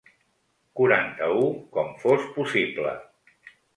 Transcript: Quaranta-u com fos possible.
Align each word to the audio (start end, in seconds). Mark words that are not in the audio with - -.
Quaranta-u 0.79 1.45
com 1.75 1.93
fos 2.07 2.25
possible. 2.39 2.95